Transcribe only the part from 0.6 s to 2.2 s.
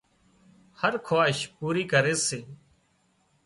هر خواهش پوري ڪري